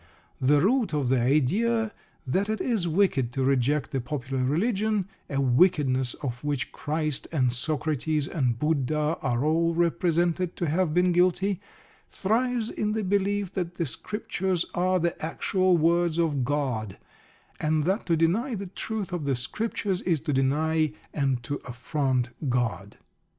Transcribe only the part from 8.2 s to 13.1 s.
and Buddha are all represented to have been guilty thrives in the